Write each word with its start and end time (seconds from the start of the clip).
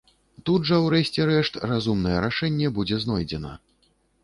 Тут 0.49 0.63
жа 0.69 0.77
ў 0.83 0.87
рэшце 0.93 1.27
рэшт 1.31 1.59
разумнае 1.73 2.15
рашэнне 2.27 2.73
будзе 2.81 3.01
знойдзена. 3.07 3.55